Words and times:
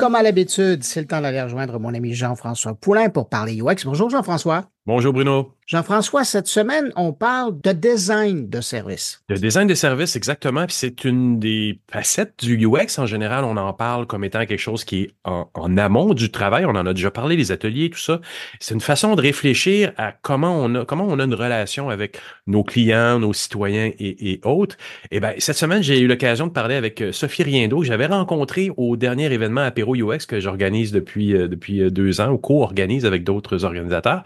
Comme 0.00 0.14
à 0.14 0.22
l'habitude, 0.22 0.82
c'est 0.82 1.02
le 1.02 1.06
temps 1.06 1.20
d'aller 1.20 1.42
rejoindre 1.42 1.78
mon 1.78 1.92
ami 1.92 2.14
Jean-François 2.14 2.72
Poulain 2.72 3.10
pour 3.10 3.28
parler 3.28 3.60
UX. 3.60 3.84
Bonjour 3.84 4.08
Jean-François. 4.08 4.64
Bonjour 4.86 5.12
Bruno. 5.12 5.54
Jean-François, 5.66 6.24
cette 6.24 6.48
semaine, 6.48 6.90
on 6.96 7.12
parle 7.12 7.60
de 7.60 7.70
design 7.70 8.48
de 8.48 8.60
service. 8.60 9.22
Le 9.28 9.36
design 9.36 9.68
de 9.68 9.74
service, 9.74 10.16
exactement. 10.16 10.66
Puis 10.66 10.74
c'est 10.74 11.04
une 11.04 11.38
des 11.38 11.78
facettes 11.92 12.42
du 12.42 12.66
UX. 12.66 12.98
En 12.98 13.06
général, 13.06 13.44
on 13.44 13.56
en 13.58 13.72
parle 13.74 14.06
comme 14.06 14.24
étant 14.24 14.44
quelque 14.46 14.58
chose 14.58 14.84
qui 14.84 15.02
est 15.02 15.10
en, 15.22 15.76
amont 15.76 16.14
du 16.14 16.30
travail. 16.30 16.64
On 16.64 16.70
en 16.70 16.86
a 16.86 16.94
déjà 16.94 17.10
parlé, 17.10 17.36
les 17.36 17.52
ateliers, 17.52 17.90
tout 17.90 18.00
ça. 18.00 18.20
C'est 18.58 18.74
une 18.74 18.80
façon 18.80 19.14
de 19.14 19.20
réfléchir 19.20 19.92
à 19.98 20.12
comment 20.12 20.56
on 20.56 20.74
a, 20.74 20.84
comment 20.86 21.06
on 21.06 21.20
a 21.20 21.24
une 21.24 21.34
relation 21.34 21.90
avec 21.90 22.18
nos 22.48 22.64
clients, 22.64 23.20
nos 23.20 23.34
citoyens 23.34 23.92
et, 23.98 24.40
autres. 24.44 24.76
Et 25.12 25.18
eh 25.18 25.20
ben 25.20 25.34
cette 25.38 25.56
semaine, 25.56 25.82
j'ai 25.82 26.00
eu 26.00 26.08
l'occasion 26.08 26.46
de 26.46 26.52
parler 26.52 26.74
avec 26.74 27.02
euh, 27.02 27.12
Sophie 27.12 27.42
Riendo, 27.42 27.80
que 27.80 27.86
j'avais 27.86 28.06
rencontré 28.06 28.70
au 28.76 28.96
dernier 28.96 29.32
événement 29.32 29.60
Apéro 29.60 29.94
UX 29.94 30.26
que 30.26 30.40
j'organise 30.40 30.90
depuis, 30.90 31.36
euh, 31.36 31.46
depuis 31.46 31.82
euh, 31.82 31.90
deux 31.90 32.20
ans, 32.20 32.30
ou 32.30 32.38
co-organise 32.38 33.04
avec 33.04 33.22
d'autres 33.22 33.64
organisateurs. 33.64 34.24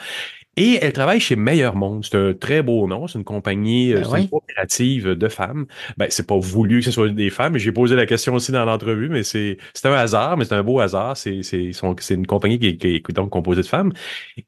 Et 0.56 0.78
elle 0.80 0.92
travaille 0.92 1.20
chez 1.20 1.36
Meilleur 1.36 1.76
Monde. 1.76 2.04
C'est 2.04 2.16
un 2.16 2.32
très 2.34 2.62
beau 2.62 2.86
nom. 2.86 3.06
C'est 3.06 3.18
une 3.18 3.24
compagnie, 3.24 3.92
euh, 3.92 4.02
ben 4.02 4.18
une 4.18 4.28
coopérative 4.28 5.10
de 5.10 5.28
femmes. 5.28 5.66
Ben, 5.96 6.06
c'est 6.10 6.26
pas 6.26 6.38
voulu 6.38 6.80
que 6.80 6.84
ce 6.86 6.90
soit 6.90 7.08
des 7.08 7.30
femmes. 7.30 7.56
J'ai 7.58 7.72
posé 7.72 7.96
la 7.96 8.06
question 8.06 8.34
aussi 8.34 8.52
dans 8.52 8.64
l'entrevue, 8.64 9.08
mais 9.08 9.22
c'est, 9.22 9.58
c'est 9.72 9.88
un 9.88 9.94
hasard, 9.94 10.36
mais 10.36 10.44
c'est 10.44 10.54
un 10.54 10.62
beau 10.62 10.80
hasard. 10.80 11.16
C'est, 11.16 11.42
c'est, 11.42 11.70
c'est 12.00 12.14
une 12.14 12.26
compagnie 12.26 12.58
qui, 12.58 12.76
qui 12.76 12.96
est 12.96 13.12
donc 13.12 13.30
composée 13.30 13.62
de 13.62 13.66
femmes. 13.66 13.92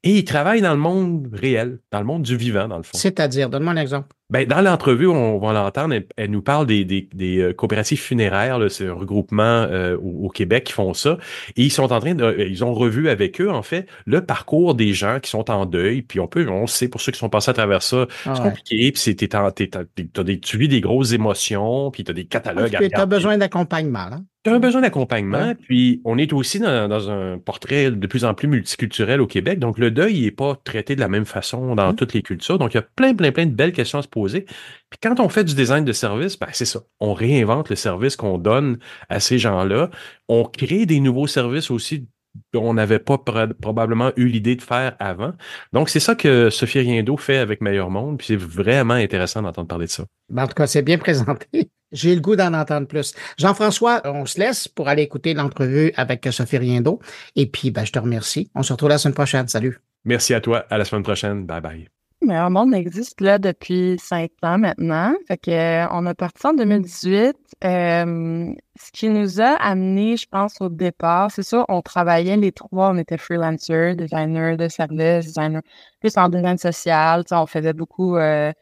Et 0.03 0.19
ils 0.19 0.25
travaillent 0.25 0.63
dans 0.63 0.75
le 0.75 0.81
monde 0.81 1.29
réel, 1.33 1.79
dans 1.91 2.01
le 2.01 2.07
monde 2.07 2.23
du 2.23 2.37
vivant, 2.37 2.69
dans 2.69 2.79
le 2.79 2.83
fond. 2.83 2.97
C'est-à-dire, 2.97 3.51
donne-moi 3.51 3.73
un 3.73 3.77
exemple. 3.77 4.17
Ben, 4.29 4.45
dans 4.45 4.61
l'entrevue, 4.61 5.07
on 5.07 5.39
va 5.39 5.53
l'entendre, 5.53 5.95
elle, 6.17 6.31
nous 6.33 6.43
parle 6.43 6.67
des, 6.67 6.85
des, 6.85 7.09
des 7.15 7.39
euh, 7.39 7.53
coopératives 7.53 8.01
funéraires, 8.01 8.59
c'est 8.71 8.89
un 8.89 8.95
regroupement 8.95 9.45
euh, 9.45 9.97
au, 9.99 10.29
Québec 10.31 10.65
qui 10.65 10.73
font 10.73 10.95
ça. 10.95 11.19
Et 11.55 11.63
ils 11.63 11.71
sont 11.71 11.93
en 11.93 12.01
train 12.01 12.17
de. 12.17 12.25
Euh, 12.25 12.49
ils 12.49 12.65
ont 12.65 12.75
revu 12.75 13.09
avec 13.09 13.41
eux, 13.41 13.49
en 13.49 13.63
fait, 13.63 13.87
le 14.05 14.27
parcours 14.27 14.75
des 14.75 14.93
gens 14.95 15.21
qui 15.21 15.31
sont 15.31 15.49
en 15.49 15.65
deuil. 15.65 15.96
Puis 16.03 16.21
on 16.21 16.27
peut, 16.27 16.49
on 16.49 16.67
sait 16.67 16.89
pour 16.89 17.01
ceux 17.01 17.13
qui 17.13 17.19
sont 17.19 17.29
passés 17.29 17.51
à 17.51 17.55
travers 17.55 17.83
ça, 17.83 18.07
c'est 18.25 18.31
ah 18.31 18.41
compliqué. 18.41 18.93
Puis 18.93 19.01
c'est, 19.01 19.15
des, 19.15 20.41
tu 20.41 20.59
vis 20.59 20.69
des 20.69 20.81
grosses 20.81 21.13
émotions, 21.13 21.91
puis 21.91 22.05
tu 22.05 22.11
as 22.11 22.15
des 22.15 22.27
catalogues 22.27 22.77
ah, 22.77 22.89
Tu 22.89 22.95
as 22.95 23.07
besoin 23.07 23.39
d'accompagnement. 23.39 24.11
Tu 24.45 24.51
as 24.51 24.55
un 24.55 24.61
besoin 24.61 24.81
d'accompagnement, 24.81 25.55
puis 25.61 26.01
on 26.05 26.19
est 26.19 26.33
aussi 26.33 26.61
dans, 26.61 27.11
un 27.11 27.39
portrait 27.39 27.91
de 27.91 28.07
plus 28.07 28.25
en 28.25 28.33
plus 28.33 28.47
multiculturel 28.47 29.21
au 29.21 29.27
Québec. 29.27 29.59
Donc, 29.59 29.77
le 29.77 29.91
deuil 29.91 30.23
n'est 30.23 30.31
pas 30.31 30.57
traité 30.63 30.95
de 30.95 31.01
la 31.01 31.09
même 31.09 31.25
façon 31.25 31.75
dans 31.75 31.93
mmh. 31.93 31.97
toutes 31.97 32.15
les 32.15 32.23
cultures. 32.23 32.59
Donc, 32.59 32.75
il 32.75 32.77
y 32.77 32.81
a 32.81 32.83
plein, 32.83 33.13
plein, 33.13 33.33
plein 33.33 33.47
de 33.47 33.55
belles 33.55 33.73
questions 33.73 33.99
à 33.99 34.03
se 34.03 34.09
poser. 34.09 34.47
Puis 34.91 35.01
quand 35.03 35.19
on 35.19 35.29
fait 35.29 35.43
du 35.43 35.55
design 35.55 35.85
de 35.85 35.93
service, 35.93 36.39
ben, 36.39 36.47
c'est 36.53 36.65
ça. 36.65 36.81
On 37.01 37.13
réinvente 37.13 37.71
le 37.71 37.77
service 37.77 38.15
qu'on 38.15 38.39
donne 38.39 38.79
à 39.09 39.19
ces 39.19 39.39
gens-là. 39.39 39.91
On 40.29 40.45
crée 40.45 40.87
des 40.87 41.01
nouveaux 41.01 41.27
services 41.27 41.71
aussi 41.73 42.07
dont 42.53 42.65
on 42.65 42.75
n'avait 42.75 42.99
pas 42.99 43.19
probablement 43.19 44.13
eu 44.17 44.27
l'idée 44.27 44.57
de 44.57 44.63
faire 44.63 44.97
avant. 44.99 45.33
Donc, 45.73 45.89
c'est 45.89 46.01
ça 46.01 46.15
que 46.15 46.51
Sophie 46.51 46.81
Riendo 46.81 47.17
fait 47.17 47.39
avec 47.39 47.61
Meilleur 47.61 47.91
Monde, 47.91 48.19
puis 48.19 48.29
c'est 48.29 48.37
vraiment 48.37 48.95
intéressant 48.95 49.43
d'entendre 49.43 49.69
parler 49.69 49.87
de 49.87 49.91
ça. 49.91 50.05
Ben, 50.29 50.45
en 50.45 50.47
tout 50.47 50.55
cas, 50.55 50.67
c'est 50.67 50.83
bien 50.83 50.99
présenté. 50.99 51.47
J'ai 51.93 52.15
le 52.15 52.21
goût 52.21 52.35
d'en 52.35 52.53
entendre 52.53 52.89
plus. 52.89 53.15
Jean-François, 53.39 54.03
on 54.05 54.27
se 54.27 54.41
laisse 54.41 54.67
pour 54.67 54.89
aller 54.89 55.03
écouter 55.03 55.35
l'entrevue 55.35 55.93
avec 55.97 56.27
Sophie 56.33 56.59
Riendo. 56.59 57.01
Et 57.37 57.47
puis, 57.47 57.71
ben, 57.71 57.85
je 57.85 57.93
te 57.93 57.99
remercie. 57.99 58.51
On 58.55 58.63
se 58.63 58.73
retrouve 58.73 58.89
la 58.89 58.99
semaine 58.99 59.15
prochaine. 59.15 59.47
Salut. 59.47 59.81
Merci 60.05 60.35
à 60.35 60.41
toi. 60.41 60.67
À 60.71 60.79
la 60.79 60.85
semaine 60.85 61.05
prochaine. 61.05 61.47
Bye 61.47 61.61
bye. 61.61 61.96
Mais 62.27 62.35
un 62.35 62.51
monde 62.51 62.75
existe 62.75 63.21
là 63.21 63.39
depuis 63.39 63.99
cinq 64.01 64.33
ans 64.43 64.59
maintenant. 64.59 65.15
Fait 65.29 65.39
que, 65.39 65.51
euh, 65.53 65.87
on 65.93 66.05
a 66.07 66.15
parti 66.15 66.45
en 66.45 66.55
2018. 66.55 67.37
Euh, 67.65 68.53
ce 68.75 68.93
qui 68.93 69.09
nous 69.09 69.41
a 69.41 69.55
amené, 69.55 70.17
je 70.17 70.27
pense, 70.29 70.61
au 70.61 70.69
départ, 70.69 71.31
c'est 71.31 71.45
ça, 71.45 71.65
on 71.69 71.83
travaillait 71.83 72.37
les 72.37 72.51
trois, 72.51 72.91
on 72.91 72.99
était 72.99 73.17
freelancers, 73.17 73.95
designers 73.95 74.57
de 74.57 74.67
services, 74.69 75.27
designers 75.27 75.61
plus 76.01 76.17
en 76.19 76.29
design 76.29 76.59
social. 76.59 77.23
On 77.31 77.47
faisait 77.47 77.73
beaucoup 77.73 78.17
euh, 78.17 78.53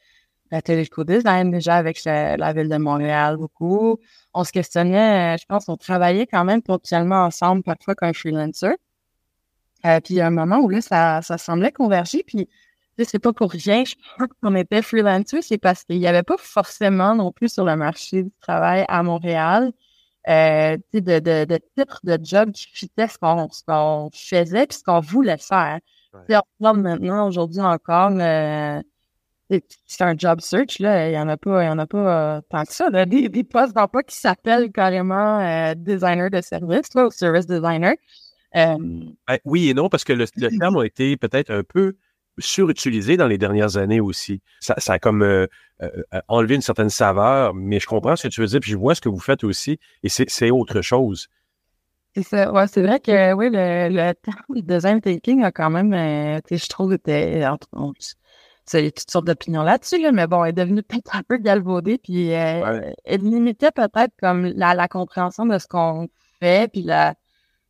la 0.51 0.61
téléco-design 0.63 1.51
déjà 1.51 1.77
avec 1.77 2.05
la, 2.05 2.53
ville 2.53 2.69
de 2.69 2.77
Montréal 2.77 3.39
beaucoup. 3.39 3.99
On 4.35 4.45
se 4.45 4.53
questionnait, 4.53 5.37
euh, 5.37 5.39
je 5.41 5.47
pense, 5.47 5.71
on 5.71 5.77
travaillait 5.79 6.27
quand 6.27 6.45
même 6.45 6.61
ponctuellement 6.61 7.25
ensemble 7.25 7.63
parfois 7.63 7.95
comme 7.95 8.13
freelancer. 8.13 8.77
Puis 9.83 10.15
il 10.15 10.17
y 10.17 10.21
a 10.21 10.27
un 10.27 10.31
moment 10.31 10.59
où 10.59 10.69
là, 10.69 10.81
ça, 10.83 11.23
ça 11.23 11.39
semblait 11.39 11.73
converger. 11.73 12.23
Puis 12.27 12.49
c'est 13.03 13.19
pas 13.19 13.33
pour 13.33 13.51
rien, 13.51 13.85
je 13.85 13.95
pense 14.17 14.29
qu'on 14.41 14.55
était 14.55 14.83
freelancer, 14.83 15.43
c'est 15.43 15.59
parce 15.59 15.83
qu'il 15.85 15.99
n'y 15.99 16.07
avait 16.07 16.23
pas 16.23 16.37
forcément 16.39 17.15
non 17.15 17.33
plus 17.33 17.53
sur 17.53 17.65
le 17.65 17.75
marché 17.75 18.23
du 18.23 18.33
travail 18.41 18.85
à 18.89 19.03
Montréal 19.03 19.73
euh, 20.29 20.77
de, 20.93 21.01
de, 21.01 21.45
de 21.45 21.59
titres 21.77 22.01
de 22.05 22.19
job 22.23 22.53
qui 22.53 22.67
fitaient 22.73 23.09
ce 23.09 23.19
qu'on 23.19 24.11
faisait 24.13 24.67
puis 24.67 24.79
ce 24.79 24.85
qu'on 24.85 25.01
voulait 25.01 25.39
faire. 25.39 25.81
Ouais. 26.29 26.39
On 26.61 26.75
maintenant, 26.75 27.27
aujourd'hui 27.27 27.61
encore, 27.61 28.13
euh, 28.13 28.81
c'est 29.87 30.03
un 30.03 30.17
job 30.17 30.41
search, 30.41 30.79
là, 30.79 31.09
il 31.09 31.11
n'y 31.11 31.19
en 31.19 31.29
a 31.29 31.37
pas, 31.37 31.63
il 31.65 31.67
y 31.67 31.71
en 31.71 31.79
a 31.79 31.87
pas 31.87 32.37
euh, 32.37 32.41
tant 32.49 32.65
que 32.65 32.73
ça, 32.73 32.89
là, 32.91 33.05
des, 33.05 33.29
des 33.29 33.45
postes 33.45 33.75
d'emploi 33.75 34.03
qui 34.03 34.17
s'appellent 34.17 34.73
carrément 34.73 35.41
euh, 35.41 35.75
designer 35.77 36.31
de 36.31 36.41
service, 36.41 36.89
ou 36.95 37.11
service 37.11 37.47
designer. 37.47 37.95
Euh, 38.57 38.77
ben, 38.79 39.39
oui 39.45 39.69
et 39.69 39.75
non, 39.75 39.89
parce 39.89 40.05
que 40.05 40.13
le, 40.13 40.27
le 40.37 40.59
terme 40.59 40.77
a 40.79 40.85
été 40.87 41.17
peut-être 41.17 41.51
un 41.51 41.63
peu 41.63 41.97
surutilisé 42.39 43.17
dans 43.17 43.27
les 43.27 43.39
dernières 43.39 43.77
années 43.77 44.01
aussi. 44.01 44.41
Ça, 44.61 44.75
ça 44.79 44.95
a 44.95 44.99
comme 44.99 45.47
enlevé 46.29 46.55
une 46.55 46.63
certaine 46.63 46.91
saveur, 46.91 47.55
mais 47.55 47.81
je 47.81 47.87
comprends 47.87 48.17
ce 48.17 48.29
que 48.29 48.33
tu 48.33 48.41
veux 48.41 48.47
dire, 48.47 48.61
puis 48.61 48.71
je 48.71 48.77
vois 48.77 48.95
ce 48.95 49.01
que 49.01 49.09
vous 49.09 49.21
faites 49.21 49.45
aussi, 49.45 49.79
et 50.03 50.09
c'est 50.09 50.51
autre 50.51 50.81
chose. 50.83 51.29
C'est 52.17 52.47
ouais, 52.47 52.67
c'est 52.69 52.83
vrai 52.83 53.01
que 53.01 53.33
oui, 53.35 53.51
le, 53.51 53.89
le 53.89 54.13
terme 54.15 54.61
design 54.63 55.01
thinking 55.01 55.43
a 55.43 55.51
quand 55.51 55.71
même, 55.71 55.93
je 55.93 56.69
trouve, 56.69 56.93
était, 56.95 57.43
a 57.43 57.57
toutes 58.67 59.11
sortes 59.11 59.27
d'opinions 59.27 59.63
là-dessus, 59.63 60.01
là, 60.01 60.13
mais 60.13 60.27
bon, 60.27 60.45
elle 60.45 60.51
est 60.51 60.53
devenue 60.53 60.83
peut-être 60.83 61.15
un 61.15 61.23
peu 61.23 61.37
galvaudée, 61.37 61.99
puis 61.99 62.33
euh, 62.35 62.93
elle 63.05 63.21
limitait 63.21 63.71
peut-être 63.71 64.13
comme 64.21 64.47
la, 64.47 64.75
la, 64.75 64.89
compréhension 64.89 65.47
de 65.47 65.59
ce 65.59 65.67
qu'on 65.67 66.09
fait, 66.41 66.71
puis 66.71 66.83
la, 66.83 67.15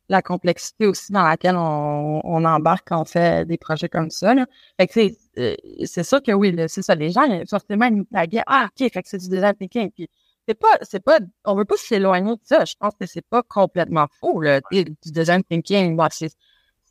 la 0.09 0.21
complexité 0.21 0.85
aussi 0.87 1.11
dans 1.11 1.23
laquelle 1.23 1.55
on, 1.55 2.21
on, 2.23 2.45
embarque 2.45 2.87
quand 2.87 3.01
on 3.01 3.05
fait 3.05 3.45
des 3.45 3.57
projets 3.57 3.89
comme 3.89 4.09
ça. 4.09 4.33
Là. 4.33 4.45
Fait 4.79 4.87
que 4.87 4.93
c'est, 4.93 5.17
euh, 5.39 6.03
sûr 6.03 6.21
que 6.21 6.31
oui, 6.31 6.55
c'est 6.67 6.81
ça. 6.81 6.95
Les 6.95 7.09
gens, 7.09 7.23
forcément, 7.49 7.85
ils 7.85 7.95
nous 7.95 8.07
Ah, 8.45 8.65
OK, 8.65 8.91
fait 8.91 9.03
que 9.03 9.09
c'est 9.09 9.17
du 9.17 9.29
design 9.29 9.53
thinking. 9.55 9.91
Puis 9.91 10.09
c'est 10.47 10.53
pas, 10.53 10.77
c'est 10.81 10.99
pas, 10.99 11.19
on 11.45 11.55
veut 11.55 11.65
pas 11.65 11.77
s'éloigner 11.77 12.33
de 12.33 12.41
ça. 12.43 12.65
Je 12.65 12.75
pense 12.79 12.93
que 12.99 13.05
c'est 13.07 13.25
pas 13.27 13.41
complètement 13.43 14.07
faux, 14.19 14.41
là. 14.41 14.61
Du 14.71 14.85
design 15.05 15.43
thinking, 15.43 15.99
c'est, 16.11 16.31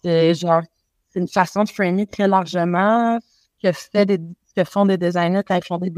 c'est 0.03 0.35
genre, 0.35 0.63
c'est 1.11 1.21
une 1.21 1.29
façon 1.29 1.65
de 1.65 1.69
framer 1.69 2.07
très 2.07 2.27
largement 2.27 3.19
que, 3.63 3.71
fait 3.73 4.07
des, 4.07 4.19
que 4.57 4.65
font 4.65 4.87
des 4.87 4.99
designers 4.99 5.43
quand 5.47 5.57
ils 5.57 5.65
font 5.65 5.79
des, 5.79 5.93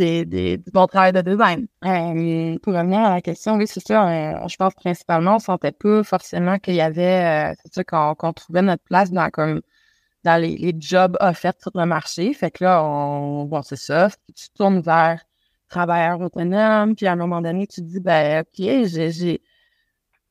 du 0.00 0.70
bon 0.72 0.86
travail 0.86 1.12
de 1.12 1.20
design. 1.20 1.66
Euh, 1.84 2.58
pour 2.62 2.74
revenir 2.74 3.00
à 3.00 3.14
la 3.14 3.20
question, 3.20 3.56
oui, 3.56 3.66
c'est 3.66 3.86
ça. 3.86 4.08
Euh, 4.08 4.48
je 4.48 4.56
pense 4.56 4.74
principalement, 4.74 5.36
on 5.36 5.38
sentait 5.38 5.72
pas 5.72 6.02
forcément 6.02 6.58
qu'il 6.58 6.74
y 6.74 6.80
avait, 6.80 7.52
euh, 7.52 7.54
c'est 7.62 7.74
ça, 7.74 7.84
qu'on 8.14 8.32
trouvait 8.32 8.62
notre 8.62 8.84
place 8.84 9.10
dans 9.10 9.30
comme 9.30 9.60
dans 10.24 10.40
les, 10.40 10.74
jobs 10.78 11.16
offerts 11.20 11.54
sur 11.60 11.72
le 11.74 11.86
marché. 11.86 12.34
Fait 12.34 12.50
que 12.50 12.64
là, 12.64 12.84
on, 12.84 13.44
bon, 13.46 13.62
c'est 13.62 13.76
ça. 13.76 14.10
Tu 14.36 14.50
tournes 14.50 14.80
vers 14.80 15.22
travailleur 15.68 16.20
autonome, 16.20 16.96
puis 16.96 17.06
à 17.06 17.12
un 17.12 17.16
moment 17.16 17.40
donné, 17.40 17.66
tu 17.66 17.80
te 17.80 17.86
dis, 17.86 18.00
ben, 18.00 18.42
OK, 18.42 18.56
j'ai, 18.58 19.40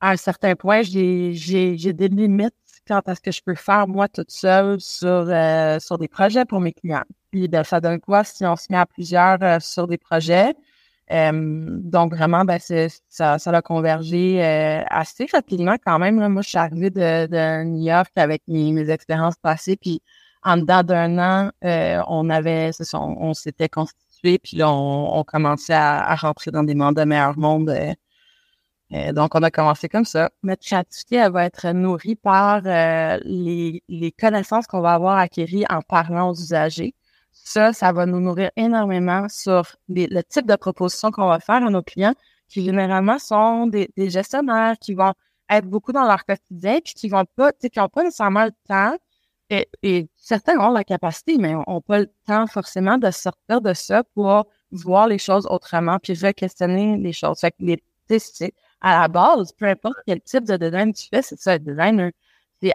à 0.00 0.10
un 0.10 0.16
certain 0.16 0.54
point, 0.56 0.82
j'ai, 0.82 1.34
j'ai 1.34 1.92
des 1.92 2.08
limites 2.08 2.54
quant 2.86 3.00
à 3.06 3.14
ce 3.14 3.20
que 3.20 3.30
je 3.32 3.42
peux 3.42 3.54
faire 3.54 3.88
moi 3.88 4.08
toute 4.08 4.30
seule 4.30 4.80
sur, 4.80 5.08
euh, 5.08 5.78
sur 5.78 5.98
des 5.98 6.08
projets 6.08 6.44
pour 6.44 6.60
mes 6.60 6.72
clients. 6.72 7.04
Puis 7.30 7.48
ben, 7.48 7.64
ça 7.64 7.80
donne 7.80 8.00
quoi 8.00 8.24
si 8.24 8.44
on 8.44 8.56
se 8.56 8.66
met 8.70 8.78
à 8.78 8.86
plusieurs 8.86 9.42
euh, 9.42 9.58
sur 9.60 9.86
des 9.86 9.98
projets? 9.98 10.54
donc 11.12 12.14
vraiment, 12.14 12.44
ben, 12.44 12.60
ça, 12.60 13.38
ça 13.40 13.50
a 13.50 13.62
convergé 13.62 14.44
euh, 14.44 14.84
assez 14.90 15.26
rapidement 15.32 15.74
quand 15.84 15.98
même. 15.98 16.28
Moi, 16.28 16.42
je 16.42 16.50
suis 16.50 16.58
arrivée 16.58 16.90
de, 16.90 17.64
New 17.64 17.82
York 17.82 18.12
avec 18.14 18.42
mes, 18.46 18.70
mes 18.70 18.88
expériences 18.90 19.34
passées, 19.42 19.76
puis 19.76 20.00
en 20.44 20.56
dedans 20.58 20.84
d'un 20.84 21.18
an, 21.18 21.50
on 22.06 22.30
avait, 22.30 22.70
on, 22.94 23.34
s'était 23.34 23.68
constitué, 23.68 24.38
puis 24.38 24.56
là, 24.56 24.70
on, 24.70 25.18
on 25.18 25.24
commençait 25.24 25.72
à, 25.72 25.98
à, 26.08 26.14
rentrer 26.14 26.52
dans 26.52 26.62
des 26.62 26.76
mandats 26.76 27.06
meilleurs 27.06 27.36
monde 27.36 27.74
euh, 28.92 29.12
donc, 29.12 29.34
on 29.34 29.42
a 29.42 29.50
commencé 29.50 29.88
comme 29.88 30.04
ça. 30.04 30.30
Notre 30.42 30.64
créativité, 30.64 31.16
elle 31.16 31.32
va 31.32 31.44
être 31.44 31.68
nourrie 31.72 32.16
par 32.16 32.62
euh, 32.66 33.18
les, 33.24 33.82
les, 33.88 34.10
connaissances 34.10 34.66
qu'on 34.66 34.80
va 34.80 34.94
avoir 34.94 35.16
acquéries 35.18 35.64
en 35.70 35.80
parlant 35.80 36.30
aux 36.30 36.34
usagers. 36.34 36.94
Ça, 37.52 37.72
ça 37.72 37.90
va 37.90 38.06
nous 38.06 38.20
nourrir 38.20 38.52
énormément 38.54 39.28
sur 39.28 39.64
le 39.88 40.22
type 40.22 40.46
de 40.46 40.54
propositions 40.54 41.10
qu'on 41.10 41.26
va 41.26 41.40
faire 41.40 41.56
à 41.56 41.68
nos 41.68 41.82
clients, 41.82 42.14
qui 42.46 42.64
généralement 42.64 43.18
sont 43.18 43.66
des, 43.66 43.90
gestionnaires 44.08 44.76
qui 44.80 44.94
vont 44.94 45.14
être 45.48 45.66
beaucoup 45.66 45.90
dans 45.90 46.04
leur 46.06 46.24
quotidien, 46.24 46.78
puis 46.84 46.94
qui 46.94 47.08
vont 47.08 47.24
pas, 47.34 47.50
qui 47.52 47.76
n'ont 47.76 47.88
pas 47.88 48.04
nécessairement 48.04 48.44
le 48.44 48.52
temps. 48.68 48.96
Et, 49.50 49.68
et, 49.82 50.08
certains 50.16 50.60
ont 50.60 50.70
la 50.70 50.84
capacité, 50.84 51.38
mais 51.38 51.54
n'ont 51.54 51.80
pas 51.80 51.98
le 51.98 52.12
temps 52.24 52.46
forcément 52.46 52.98
de 52.98 53.10
sortir 53.10 53.60
de 53.60 53.74
ça 53.74 54.04
pour 54.14 54.46
voir 54.70 55.08
les 55.08 55.18
choses 55.18 55.44
autrement, 55.50 55.98
puis 55.98 56.12
re-questionner 56.14 56.98
les 56.98 57.12
choses. 57.12 57.40
Fait 57.40 57.50
que 57.50 57.56
les, 57.58 57.82
à 58.80 59.00
la 59.00 59.08
base, 59.08 59.52
peu 59.54 59.66
importe 59.66 59.96
quel 60.06 60.20
type 60.20 60.44
de 60.44 60.56
design 60.56 60.92
tu 60.92 61.08
fais, 61.08 61.22
c'est 61.22 61.40
ça, 61.40 61.54
le 61.54 61.64
designer. 61.64 62.12
C'est 62.62 62.72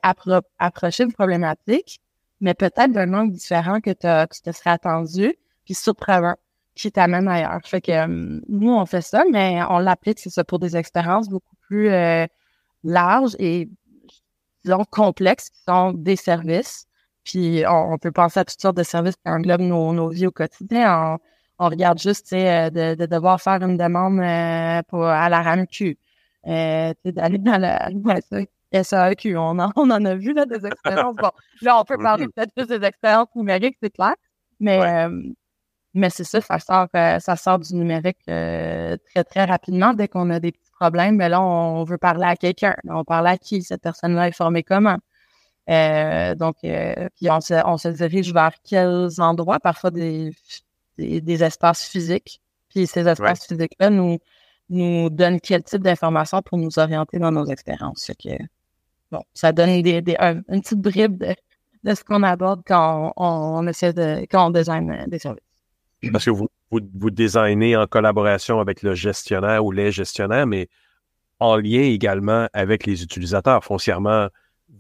approcher 0.60 1.04
une 1.04 1.13
problématique, 1.13 2.01
mais 2.42 2.54
peut-être 2.54 2.92
d'un 2.92 3.14
angle 3.14 3.34
différent 3.34 3.80
que, 3.82 3.92
tu 3.92 4.42
te 4.42 4.52
serais 4.52 4.72
attendu, 4.72 5.34
puis 5.66 5.74
surprenant, 5.74 6.36
qui 6.76 6.92
t'amène 6.92 7.28
ailleurs. 7.28 7.62
Fait 7.64 7.82
que 7.82 7.92
euh, 7.92 8.40
nous, 8.50 8.74
on 8.74 8.86
fait 8.86 9.02
ça, 9.02 9.24
mais 9.32 9.62
on 9.70 9.80
l'applique, 9.80 10.20
c'est 10.20 10.30
ça, 10.30 10.44
pour 10.44 10.60
des 10.60 10.76
expériences 10.76 11.30
beaucoup 11.30 11.56
plus 11.68 11.90
euh, 11.90 12.26
larges 12.84 13.36
et, 13.40 13.70
disons, 14.64 14.84
complexes, 14.92 15.50
qui 15.50 15.62
sont 15.68 15.94
des 15.94 16.16
services. 16.18 16.88
Puis 17.24 17.64
on, 17.68 17.98
peut 17.98 18.12
penser 18.12 18.42
à 18.42 18.46
toutes 18.46 18.62
sortes 18.62 18.78
de 18.78 18.84
services 18.84 19.16
qui 19.16 19.32
englobent 19.32 19.62
nos, 19.62 19.94
nos 19.94 20.10
vies 20.10 20.28
au 20.28 20.32
quotidien. 20.32 21.18
On, 21.60 21.68
regarde 21.70 22.00
juste, 22.00 22.32
euh, 22.34 22.70
de, 22.70 22.96
de, 22.96 23.06
devoir 23.06 23.42
faire 23.42 23.64
une 23.64 23.78
demande 23.78 24.18
pour, 24.90 25.06
à 25.06 25.30
la 25.30 25.42
RAMQ, 25.42 25.98
euh, 26.48 26.94
d'aller 27.04 27.38
dans 27.40 27.58
la, 27.58 27.90
SAQ. 28.83 29.38
On 29.38 29.60
en, 29.60 29.72
on 29.75 29.89
en 29.89 30.04
a 30.06 30.16
vu 30.16 30.33
là, 30.33 30.45
des 30.45 30.66
expériences. 30.66 31.16
Bon, 31.16 31.31
là, 31.62 31.80
on 31.80 31.83
peut 31.83 31.98
parler 31.98 32.27
peut-être 32.27 32.51
juste 32.57 32.69
des 32.69 32.86
expériences 32.86 33.27
numériques, 33.36 33.77
c'est 33.81 33.92
clair. 33.92 34.16
Mais, 34.60 34.81
euh, 34.81 35.22
mais 35.94 36.10
c'est 36.10 36.24
ça, 36.24 36.42
ça 36.42 36.60
sort, 36.60 36.88
euh, 36.95 37.19
ça 37.19 37.36
sort 37.36 37.60
du 37.60 37.75
numérique 37.75 38.18
euh, 38.30 38.98
très, 39.13 39.24
très 39.24 39.45
rapidement. 39.45 39.94
Dès 39.94 40.07
qu'on 40.07 40.30
a 40.30 40.39
des 40.39 40.51
petits 40.51 40.72
problèmes, 40.80 41.16
mais 41.16 41.30
là, 41.30 41.42
on 41.42 41.83
veut 41.83 41.98
parler 41.98 42.25
à 42.25 42.36
quelqu'un. 42.36 42.75
On 42.88 43.04
parle 43.04 43.27
à 43.27 43.38
qui? 43.38 43.62
Cette 43.63 43.81
personne-là 43.81 44.27
est 44.27 44.31
formée 44.31 44.63
comment? 44.63 44.98
donc, 45.68 46.57
puis 46.62 47.30
on 47.30 47.42
se, 47.42 47.66
on 47.66 47.77
se 47.77 47.88
dirige 47.88 48.31
vers 48.31 48.51
quels 48.63 49.19
endroits, 49.19 49.60
parfois 49.60 49.89
des, 49.89 50.31
des, 50.98 51.44
espaces 51.44 51.86
physiques. 51.86 52.39
Puis 52.69 52.86
ces 52.86 53.07
espaces 53.07 53.48
physiques-là 53.48 53.89
nous, 53.89 54.19
nous 54.69 55.10
donnent 55.10 55.39
quel 55.39 55.63
type 55.63 55.81
d'informations 55.81 56.42
pour 56.42 56.57
nous 56.57 56.77
orienter 56.80 57.19
dans 57.19 57.31
nos 57.31 57.45
expériences. 57.45 58.12
que, 58.22 58.30
bon, 59.12 59.22
ça 59.34 59.52
donne 59.52 59.81
des, 59.81 60.02
des, 60.02 60.16
une 60.19 60.62
petite 60.62 60.81
bribe 60.81 61.18
de, 61.18 61.36
de 61.84 61.96
ce 61.96 62.04
qu'on 62.04 62.24
aborde 62.24 62.62
quand 62.66 63.13
on, 63.16 63.68
essaie 63.68 63.94
de, 63.94 64.25
quand 64.30 64.48
on 64.48 64.50
design 64.50 64.92
euh, 64.92 65.07
des 65.07 65.19
services. 65.19 65.42
Parce 66.12 66.25
que 66.25 66.31
vous, 66.31 66.50
vous, 66.72 66.80
vous 66.94 67.12
designez 67.12 67.75
en 67.75 67.88
collaboration 67.88 68.60
avec 68.60 68.81
le 68.81 68.96
gestionnaire 68.96 69.66
ou 69.66 69.72
les 69.72 69.92
gestionnaires, 69.92 70.48
mais 70.48 70.68
en 71.40 71.56
lien 71.56 71.81
également 71.81 72.48
avec 72.54 72.86
les 72.86 73.04
utilisateurs. 73.04 73.63
Foncièrement, 73.63 74.30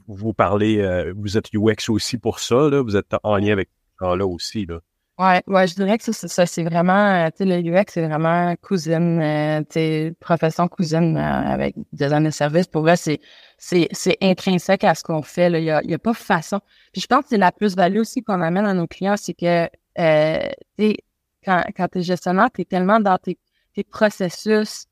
vous 0.07 0.33
parlez, 0.33 0.79
euh, 0.79 1.13
vous 1.15 1.37
êtes 1.37 1.53
UX 1.53 1.89
aussi 1.89 2.17
pour 2.17 2.39
ça, 2.39 2.69
là, 2.69 2.81
vous 2.81 2.95
êtes 2.95 3.15
en 3.23 3.37
lien 3.37 3.53
avec 3.53 3.69
là 4.01 4.25
aussi. 4.25 4.65
Là. 4.65 4.79
Ouais, 5.17 5.41
ouais, 5.47 5.65
je 5.65 5.75
dirais 5.75 5.97
que 5.97 6.03
ça, 6.03 6.11
ça 6.27 6.45
c'est 6.45 6.63
vraiment, 6.63 6.91
euh, 6.93 7.29
tu 7.29 7.37
sais, 7.37 7.45
le 7.45 7.55
UX, 7.71 7.85
c'est 7.87 8.05
vraiment 8.05 8.53
cousine, 8.61 9.21
euh, 9.21 9.61
tu 9.69 10.13
profession 10.19 10.67
cousine 10.67 11.15
euh, 11.15 11.21
avec 11.21 11.73
design 11.93 12.25
de 12.25 12.29
service. 12.31 12.67
Pour 12.67 12.81
vrai, 12.81 12.97
c'est, 12.97 13.21
c'est, 13.57 13.87
c'est 13.93 14.17
intrinsèque 14.21 14.83
à 14.83 14.93
ce 14.93 15.03
qu'on 15.03 15.21
fait. 15.21 15.49
Là. 15.49 15.59
Il 15.59 15.63
n'y 15.63 15.71
a, 15.71 15.81
y 15.85 15.93
a 15.93 15.99
pas 15.99 16.13
façon. 16.13 16.59
Puis 16.91 17.01
je 17.01 17.07
pense 17.07 17.23
que 17.23 17.29
c'est 17.29 17.37
la 17.37 17.53
plus-value 17.53 17.99
aussi 17.99 18.23
qu'on 18.23 18.41
amène 18.41 18.65
à 18.65 18.73
nos 18.73 18.87
clients, 18.87 19.15
c'est 19.15 19.33
que, 19.33 19.69
euh, 19.99 20.49
tu 20.77 20.89
sais, 20.89 20.97
quand, 21.45 21.63
quand 21.77 21.87
tu 21.87 21.99
es 21.99 22.01
gestionnaire, 22.01 22.49
tu 22.53 22.63
es 22.63 22.65
tellement 22.65 22.99
dans 22.99 23.17
tes, 23.17 23.39
tes 23.73 23.85
processus, 23.85 24.85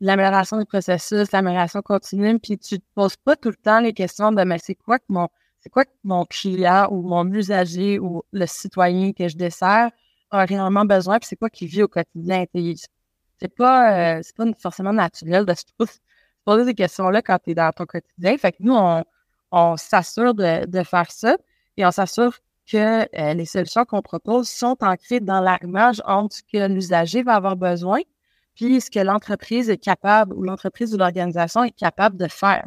l'amélioration 0.00 0.58
des 0.58 0.66
processus, 0.66 1.32
l'amélioration 1.32 1.80
continue, 1.80 2.38
puis 2.38 2.58
tu 2.58 2.80
te 2.80 2.84
poses 2.94 3.16
pas 3.16 3.34
tout 3.34 3.48
le 3.48 3.56
temps 3.56 3.80
les 3.80 3.94
questions 3.94 4.30
de, 4.30 4.42
mais 4.44 4.58
c'est 4.58 4.74
quoi 4.74 4.98
que 4.98 5.04
mon 5.08 5.28
c'est 5.60 5.70
quoi 5.70 5.84
que 5.84 5.90
mon 6.04 6.24
client 6.24 6.88
ou 6.90 7.02
mon 7.02 7.26
usager 7.32 7.98
ou 7.98 8.22
le 8.32 8.46
citoyen 8.46 9.12
que 9.12 9.28
je 9.28 9.36
dessert 9.36 9.90
a 10.30 10.44
réellement 10.44 10.84
besoin, 10.84 11.18
puis 11.18 11.28
c'est 11.28 11.36
quoi 11.36 11.50
qu'il 11.50 11.68
vit 11.68 11.82
au 11.82 11.88
quotidien. 11.88 12.44
C'est 13.38 13.54
pas, 13.54 14.16
euh, 14.16 14.20
c'est 14.22 14.36
pas 14.36 14.44
forcément 14.58 14.92
naturel 14.92 15.44
de 15.44 15.54
se 15.54 15.64
poser 16.44 16.64
ces 16.64 16.74
questions-là 16.74 17.22
quand 17.22 17.38
tu 17.42 17.50
es 17.50 17.54
dans 17.54 17.72
ton 17.72 17.86
quotidien. 17.86 18.36
Fait 18.38 18.52
que 18.52 18.58
nous, 18.60 18.74
on, 18.74 19.04
on 19.52 19.76
s'assure 19.76 20.34
de, 20.34 20.66
de, 20.66 20.82
faire 20.82 21.10
ça 21.10 21.36
et 21.76 21.84
on 21.84 21.90
s'assure 21.90 22.38
que 22.70 23.02
euh, 23.18 23.34
les 23.34 23.46
solutions 23.46 23.84
qu'on 23.84 24.02
propose 24.02 24.48
sont 24.48 24.76
ancrées 24.80 25.20
dans 25.20 25.40
l'arrimage 25.40 26.00
entre 26.06 26.36
ce 26.36 26.42
que 26.42 26.68
l'usager 26.68 27.22
va 27.22 27.34
avoir 27.34 27.56
besoin 27.56 28.00
puis 28.54 28.80
ce 28.80 28.90
que 28.90 29.00
l'entreprise 29.00 29.70
est 29.70 29.78
capable 29.78 30.34
ou 30.34 30.42
l'entreprise 30.42 30.94
ou 30.94 30.98
l'organisation 30.98 31.64
est 31.64 31.76
capable 31.76 32.16
de 32.16 32.28
faire. 32.28 32.66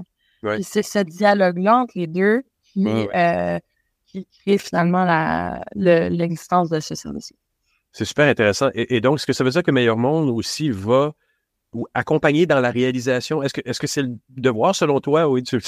c'est 0.61 0.83
ce 0.83 0.99
dialogue-là 0.99 1.77
entre 1.77 1.93
les 1.95 2.07
deux 2.07 2.43
euh, 2.77 3.59
qui, 4.05 4.27
crée 4.43 4.57
finalement 4.57 5.05
l'existence 5.75 6.69
de 6.69 6.79
ce 6.79 6.95
service. 6.95 7.33
C'est 7.91 8.05
super 8.05 8.27
intéressant. 8.27 8.69
Et, 8.73 9.01
donc, 9.01 9.17
est-ce 9.17 9.25
que 9.25 9.33
ça 9.33 9.43
veut 9.43 9.51
dire 9.51 9.63
que 9.63 9.71
Meilleur 9.71 9.97
Monde 9.97 10.29
aussi 10.29 10.69
va 10.71 11.13
ou 11.73 11.87
accompagner 11.93 12.45
dans 12.45 12.59
la 12.59 12.71
réalisation? 12.71 13.43
Est-ce 13.43 13.79
que 13.79 13.87
c'est 13.87 14.01
le 14.01 14.15
devoir 14.29 14.75
selon 14.75 14.99
toi? 14.99 15.27
Oui, 15.27 15.43
tu, 15.43 15.59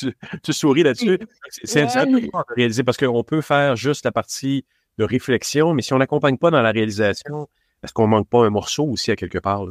souris 0.54 0.84
là-dessus. 0.84 1.20
C'est 1.50 1.84
un 1.84 2.06
devoir 2.06 2.46
de 2.50 2.54
réaliser 2.56 2.84
parce 2.84 2.98
qu'on 2.98 3.24
peut 3.24 3.42
faire 3.42 3.76
juste 3.76 4.06
la 4.06 4.12
partie 4.12 4.66
de 4.98 5.04
réflexion, 5.04 5.74
mais 5.74 5.82
si 5.82 5.94
on 5.94 5.98
n'accompagne 5.98 6.38
pas 6.38 6.52
dans 6.52 6.62
la 6.62 6.72
réalisation, 6.72 7.48
est-ce 7.84 7.94
qu'on 7.94 8.08
manque 8.08 8.30
pas 8.30 8.46
un 8.46 8.50
morceau 8.50 8.86
aussi 8.86 9.12
à 9.12 9.16
quelque 9.16 9.38
part? 9.38 9.66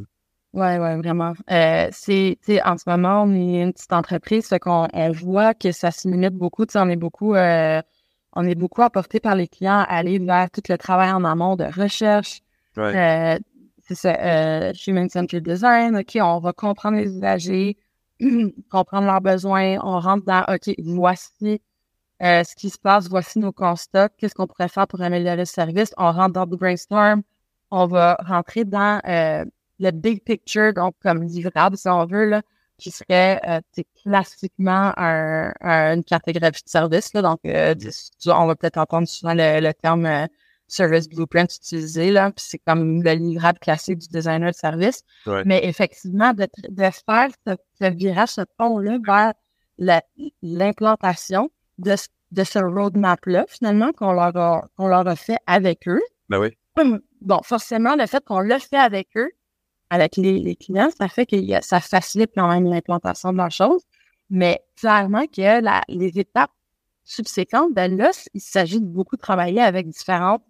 Oui, 0.55 0.77
oui, 0.79 0.97
vraiment. 0.99 1.33
Euh, 1.51 1.89
c'est, 1.91 2.39
en 2.65 2.79
ce 2.79 2.89
moment, 2.89 3.25
on 3.25 3.35
est 3.35 3.63
une 3.63 3.73
petite 3.73 3.93
entreprise, 3.93 4.47
fait 4.47 4.61
qu'on 4.61 4.87
on 4.93 5.11
voit 5.11 5.53
que 5.53 5.73
ça 5.73 5.91
se 5.91 6.07
limite 6.09 6.35
beaucoup. 6.35 6.65
on 6.77 6.89
est 6.89 6.97
beaucoup, 6.97 7.35
euh, 7.35 7.83
on 8.35 8.45
est 8.47 8.55
beaucoup 8.55 8.83
apporté 8.83 9.19
par 9.19 9.35
les 9.35 9.49
clients 9.49 9.81
à 9.81 9.97
aller 9.97 10.21
vers 10.21 10.49
tout 10.53 10.63
le 10.69 10.79
travail 10.79 11.11
en 11.11 11.25
amont 11.25 11.57
de 11.57 11.65
recherche. 11.65 12.41
Euh, 12.79 13.37
c'est 13.81 13.95
ça, 13.97 14.15
euh, 14.15 14.73
Human 14.87 15.09
Centered 15.09 15.43
Design. 15.43 15.97
OK, 15.97 16.17
on 16.21 16.39
va 16.39 16.53
comprendre 16.53 16.99
les 16.99 17.17
usagers, 17.17 17.77
comprendre 18.71 19.07
leurs 19.07 19.21
besoins. 19.21 19.79
On 19.83 19.99
rentre 19.99 20.25
dans, 20.25 20.45
OK, 20.49 20.73
voici 20.79 21.61
euh, 22.23 22.45
ce 22.45 22.55
qui 22.55 22.71
se 22.71 22.79
passe, 22.79 23.09
voici 23.09 23.41
nos 23.41 23.51
constats, 23.53 24.09
qu'est-ce 24.09 24.37
qu'on 24.37 24.47
pourrait 24.47 24.69
faire 24.69 24.87
pour 24.87 25.01
améliorer 25.01 25.37
le 25.37 25.45
service. 25.47 25.93
On 25.99 26.13
rentre 26.13 26.33
dans 26.33 26.45
le 26.47 26.57
brainstorm. 26.57 27.23
On 27.73 27.87
va 27.87 28.17
rentrer 28.25 28.65
dans 28.65 29.01
euh, 29.07 29.45
le 29.81 29.91
big 29.91 30.23
picture, 30.23 30.73
donc 30.73 30.95
comme 31.03 31.23
livrable, 31.23 31.77
si 31.77 31.89
on 31.89 32.07
veut, 32.07 32.27
là, 32.27 32.43
qui 32.79 32.91
serait 32.91 33.41
euh, 33.49 33.61
classiquement 34.03 34.93
un, 34.97 35.53
une 35.61 36.05
cartographie 36.05 36.63
de 36.65 36.69
service. 36.69 37.13
Là, 37.15 37.23
donc, 37.23 37.41
euh, 37.47 37.75
on 38.27 38.47
va 38.47 38.57
peut-être 38.57 38.79
entendre 38.79 39.09
souvent 39.09 39.35
le, 39.35 39.73
terme 39.73 40.07
euh, 40.07 40.27
service 40.67 41.09
blueprint 41.09 41.55
utilisé, 41.55 42.11
là, 42.11 42.31
puis 42.31 42.45
c'est 42.49 42.59
comme 42.59 43.03
le 43.03 43.13
livrable 43.13 43.59
classique 43.59 43.99
du 43.99 44.09
designer 44.09 44.51
de 44.51 44.57
service. 44.57 45.03
Mais 45.45 45.65
effectivement, 45.65 46.33
de, 46.33 46.49
de 46.69 46.91
faire 47.07 47.29
ce, 47.47 47.55
ce, 47.81 47.91
virage, 47.93 48.31
ce 48.31 48.43
pont-là 48.59 48.99
vers 49.07 49.33
l'implantation 50.43 51.51
de, 51.79 51.95
de 52.33 52.45
ce 52.45 52.59
roadmap-là, 52.59 53.45
finalement, 53.49 53.93
qu'on 53.93 54.13
leur, 54.13 54.37
a, 54.37 54.69
qu'on 54.77 54.89
leur 54.89 55.07
a 55.07 55.17
fait 55.17 55.39
avec 55.47 55.87
eux. 55.87 56.03
Ben 56.29 56.41
oui. 56.41 56.57
Bon, 57.21 57.41
forcément, 57.43 57.95
le 57.95 58.07
fait 58.07 58.25
qu'on 58.25 58.41
l'a 58.41 58.59
fait 58.59 58.77
avec 58.77 59.09
eux, 59.17 59.31
avec 59.95 60.17
les, 60.17 60.57
clients, 60.57 60.91
ça 60.99 61.09
fait 61.09 61.25
que 61.25 61.37
ça 61.63 61.81
facilite 61.81 62.33
quand 62.35 62.49
même 62.49 62.65
l'implantation 62.65 63.33
de 63.33 63.39
la 63.39 63.49
chose. 63.49 63.83
Mais 64.29 64.65
clairement 64.77 65.25
les 65.89 66.19
étapes 66.19 66.51
subséquentes, 67.05 67.73
ben 67.75 67.97
là, 67.97 68.11
il 68.33 68.41
s'agit 68.41 68.81
de 68.81 68.87
beaucoup 68.87 69.17
travailler 69.17 69.61
avec 69.61 69.89
différentes, 69.89 70.43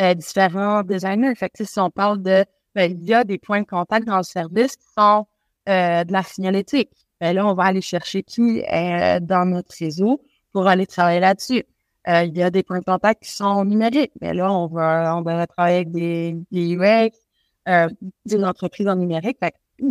euh, 0.00 0.14
différents 0.14 0.82
designers. 0.82 1.34
Fait 1.34 1.50
si 1.60 1.80
on 1.80 1.90
parle 1.90 2.22
de, 2.22 2.44
ben, 2.74 2.92
il 2.92 3.04
y 3.04 3.14
a 3.14 3.24
des 3.24 3.38
points 3.38 3.62
de 3.62 3.66
contact 3.66 4.06
dans 4.06 4.18
le 4.18 4.22
service 4.22 4.76
qui 4.76 4.86
sont 4.96 5.26
euh, 5.68 6.04
de 6.04 6.12
la 6.12 6.22
signalétique. 6.22 6.90
Ben 7.20 7.34
là, 7.34 7.44
on 7.46 7.54
va 7.54 7.64
aller 7.64 7.80
chercher 7.80 8.22
qui 8.22 8.62
est 8.68 9.20
dans 9.20 9.46
notre 9.46 9.74
réseau 9.76 10.22
pour 10.52 10.68
aller 10.68 10.86
travailler 10.86 11.20
là-dessus. 11.20 11.64
Euh, 12.08 12.22
il 12.22 12.36
y 12.36 12.42
a 12.42 12.50
des 12.50 12.62
points 12.62 12.78
de 12.78 12.84
contact 12.84 13.24
qui 13.24 13.30
sont 13.30 13.64
numériques. 13.64 14.12
Mais 14.20 14.32
là, 14.32 14.52
on 14.52 14.68
va, 14.68 15.16
on 15.16 15.22
va 15.22 15.46
travailler 15.48 15.76
avec 15.78 15.90
des, 15.90 16.36
des 16.52 16.76
UX, 16.76 17.10
euh, 17.68 17.88
d'une 18.24 18.44
entreprise 18.44 18.88
en 18.88 18.96
numérique. 18.96 19.38
Fait, 19.40 19.54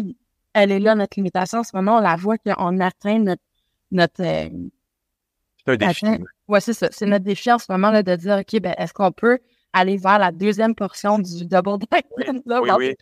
elle 0.54 0.72
est 0.72 0.80
là, 0.80 0.96
notre 0.96 1.18
limitation. 1.18 1.60
En 1.60 1.64
ce 1.64 1.76
moment, 1.76 1.98
on 1.98 2.02
la 2.02 2.16
voit 2.16 2.38
qu'on 2.38 2.80
atteint 2.80 3.20
notre. 3.20 3.42
notre 3.92 4.22
euh, 4.22 4.50
c'est 5.66 5.74
un 5.74 5.78
défi. 5.78 6.06
Oui, 6.48 6.60
c'est 6.62 6.74
ça. 6.74 6.90
C'est 6.92 7.06
notre 7.06 7.26
défi 7.26 7.52
en 7.52 7.58
ce 7.58 7.66
moment 7.70 7.90
là, 7.90 8.04
de 8.04 8.16
dire 8.16 8.38
OK, 8.38 8.60
ben, 8.62 8.76
est-ce 8.78 8.94
qu'on 8.94 9.12
peut 9.12 9.40
aller 9.74 9.98
vers 9.98 10.20
la 10.20 10.32
deuxième 10.32 10.76
portion 10.76 11.20
du 11.20 11.46
double 11.46 11.80
design? 11.80 12.44
Oui, 12.46 12.70
oui, 12.78 12.96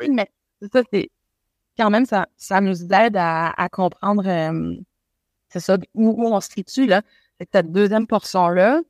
oui. 0.00 0.08
Mais 0.10 0.30
ça, 0.72 0.82
c'est 0.92 1.10
quand 1.76 1.90
même, 1.90 2.06
ça, 2.06 2.26
ça 2.36 2.60
nous 2.60 2.92
aide 2.92 3.16
à, 3.16 3.50
à 3.50 3.68
comprendre 3.68 4.26
euh, 4.26 4.74
c'est 5.50 5.60
ça, 5.60 5.76
où, 5.94 6.26
on 6.26 6.40
se 6.40 6.50
situe. 6.50 6.86
Là. 6.86 7.02
C'est 7.38 7.46
que 7.46 7.50
cette 7.52 7.72
deuxième 7.72 8.06
portion-là, 8.06 8.80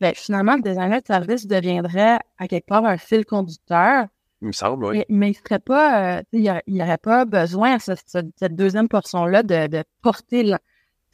ben, 0.00 0.14
finalement, 0.14 0.56
le 0.56 0.62
designer 0.62 1.00
de 1.00 1.06
service 1.06 1.46
deviendrait 1.46 2.18
à 2.38 2.48
quelque 2.48 2.66
part 2.66 2.84
un 2.84 2.98
fil 2.98 3.24
conducteur 3.24 4.06
il 4.42 4.48
me 4.48 4.52
semble, 4.52 4.84
oui. 4.84 5.04
Mais, 5.08 5.30
il 5.30 5.34
serait 5.34 5.58
pas, 5.58 6.18
euh, 6.18 6.22
il 6.32 6.60
n'y 6.68 6.82
aurait 6.82 6.98
pas 6.98 7.24
besoin, 7.24 7.78
cette, 7.78 8.02
cette 8.06 8.56
deuxième 8.56 8.88
portion-là, 8.88 9.42
de, 9.42 9.66
de 9.66 9.84
porter 10.02 10.54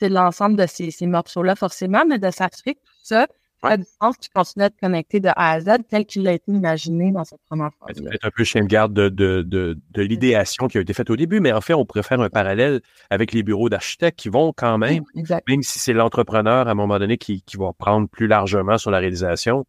l'ensemble 0.00 0.56
de 0.56 0.66
ces, 0.66 0.90
ces 0.90 1.06
morceaux-là, 1.06 1.54
forcément, 1.54 2.04
mais 2.06 2.18
de 2.18 2.30
s'assurer 2.30 2.74
que 2.74 2.80
tout 2.80 2.92
ça 3.02 3.26
à 3.62 3.76
distance, 3.76 4.18
tu 4.18 4.28
continues 4.34 4.64
à 4.64 4.70
te 4.70 4.80
connecter 4.80 5.20
de 5.20 5.28
A 5.28 5.52
à 5.52 5.60
Z 5.60 5.68
tel 5.88 6.04
qu'il 6.04 6.26
a 6.26 6.32
été 6.32 6.50
imaginé 6.50 7.12
dans 7.12 7.24
cette 7.24 7.40
première 7.48 7.70
phase. 7.78 7.94
C'est 7.94 8.02
peut-être 8.02 8.24
un 8.24 8.30
peu 8.30 8.44
chien 8.44 8.62
de 8.62 8.66
garde 8.66 8.92
de, 8.92 9.08
de, 9.08 9.42
de, 9.42 9.78
de 9.90 10.02
l'idéation 10.02 10.66
qui 10.68 10.78
a 10.78 10.80
été 10.80 10.92
faite 10.92 11.10
au 11.10 11.16
début, 11.16 11.40
mais 11.40 11.52
en 11.52 11.60
fait, 11.60 11.74
on 11.74 11.84
pourrait 11.84 12.02
faire 12.02 12.20
un 12.20 12.28
parallèle 12.28 12.80
avec 13.10 13.32
les 13.32 13.42
bureaux 13.42 13.68
d'architectes 13.68 14.18
qui 14.18 14.28
vont 14.28 14.52
quand 14.52 14.78
même, 14.78 15.04
même 15.48 15.62
si 15.62 15.78
c'est 15.78 15.92
l'entrepreneur 15.92 16.66
à 16.66 16.70
un 16.72 16.74
moment 16.74 16.98
donné 16.98 17.18
qui, 17.18 17.42
qui 17.42 17.56
va 17.56 17.72
prendre 17.72 18.08
plus 18.08 18.26
largement 18.26 18.78
sur 18.78 18.90
la 18.90 18.98
réalisation, 18.98 19.64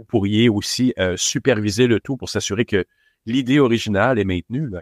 vous, 0.00 0.04
pourriez 0.04 0.48
aussi 0.48 0.94
euh, 0.98 1.14
superviser 1.16 1.86
le 1.86 2.00
tout 2.00 2.16
pour 2.16 2.28
s'assurer 2.28 2.64
que 2.64 2.84
l'idée 3.26 3.58
originale 3.58 4.18
est 4.18 4.24
maintenue. 4.24 4.68
Là, 4.68 4.80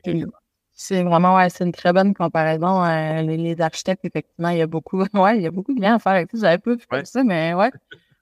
c'est 0.80 1.02
vraiment, 1.02 1.34
ouais, 1.34 1.50
c'est 1.50 1.64
une 1.64 1.72
très 1.72 1.92
bonne 1.92 2.14
comparaison. 2.14 2.84
Euh, 2.84 3.22
les, 3.22 3.60
architectes, 3.60 4.04
effectivement, 4.04 4.50
il 4.50 4.58
y 4.58 4.62
a 4.62 4.66
beaucoup, 4.68 5.02
ouais, 5.14 5.36
il 5.36 5.42
y 5.42 5.46
a 5.46 5.50
beaucoup 5.50 5.74
de 5.74 5.80
liens 5.80 5.96
à 5.96 5.98
faire 5.98 6.12
avec 6.12 6.30
ça. 6.30 6.38
J'avais 6.40 6.58
pas 6.58 6.74
vu 6.74 6.86
comme 6.88 7.04
ça, 7.04 7.24
mais 7.24 7.52
ouais. 7.52 7.70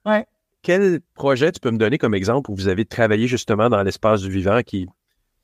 ouais. 0.05 0.25
Quel 0.63 0.99
projet 1.13 1.51
tu 1.51 1.59
peux 1.59 1.69
me 1.69 1.77
donner 1.77 1.99
comme 1.99 2.15
exemple 2.15 2.49
où 2.49 2.55
vous 2.55 2.67
avez 2.67 2.83
travaillé 2.83 3.27
justement 3.27 3.69
dans 3.69 3.83
l'espace 3.83 4.21
du 4.23 4.31
vivant 4.31 4.61
qui, 4.63 4.87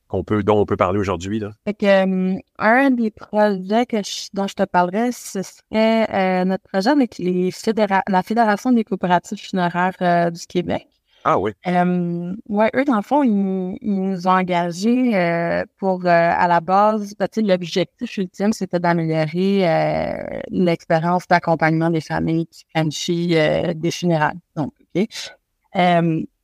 qu'on 0.07 0.24
peut, 0.24 0.41
dont 0.41 0.60
on 0.60 0.65
peut 0.65 0.75
parler 0.75 1.00
aujourd'hui? 1.00 1.39
Là? 1.39 1.51
Fait 1.65 1.75
que, 1.75 1.86
euh, 1.86 2.39
un 2.57 2.89
des 2.89 3.12
projets 3.12 3.86
que 3.86 3.98
dont 4.33 4.48
je 4.48 4.55
te 4.55 4.63
parlerai, 4.63 5.12
ce 5.12 5.43
serait 5.43 6.10
euh, 6.12 6.45
notre 6.45 6.63
projet 6.63 6.89
avec 6.89 7.19
les 7.19 7.51
la 8.07 8.24
Fédération 8.24 8.72
des 8.72 8.83
coopératives 8.83 9.38
funéraires 9.38 10.31
du 10.31 10.48
Québec. 10.48 10.88
Ah 11.25 11.39
oui. 11.39 11.51
Euh, 11.68 12.36
ouais, 12.50 12.70
eux, 12.75 12.84
dans 12.84 12.98
le 12.98 13.01
fond, 13.01 13.24
ils, 13.24 13.77
nous 13.82 14.27
ont 14.27 14.32
engagés 14.32 15.15
euh, 15.15 15.63
pour, 15.77 16.06
euh, 16.06 16.10
à 16.10 16.48
la 16.50 16.60
base, 16.60 17.15
ben, 17.18 17.27
l'objectif 17.38 18.18
ultime, 18.18 18.51
c'était 18.51 18.80
d'améliorer 18.80 19.70
euh, 19.70 20.42
l'expérience 20.50 21.25
d'accompagnement 21.27 21.89
des 21.89 22.01
familles 22.01 22.48
qui 22.48 22.65
planifient 22.74 23.38
des 23.75 23.92
funérailles. 23.92 24.39
Donc, 24.58 24.74
OK. 24.96 25.08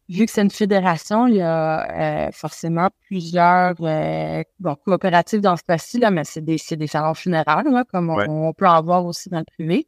vu 0.10 0.26
que 0.26 0.32
c'est 0.32 0.42
une 0.42 0.50
fédération, 0.50 1.28
il 1.28 1.36
y 1.36 1.42
a 1.42 2.32
forcément 2.32 2.90
plusieurs 3.06 3.76
bon, 3.76 4.76
coopératives 4.86 5.42
dans 5.42 5.58
ce 5.58 5.64
cas-ci, 5.64 6.00
là, 6.00 6.10
mais 6.10 6.24
c'est 6.24 6.44
des, 6.44 6.58
des 6.72 6.88
salons 6.88 7.16
funéraires, 7.16 7.64
là, 7.64 7.84
comme 7.92 8.10
on, 8.10 8.48
on, 8.48 8.54
peut 8.54 8.68
en 8.68 8.82
voir 8.82 9.06
aussi 9.06 9.30
dans 9.30 9.40
le 9.40 9.46
privé. 9.46 9.88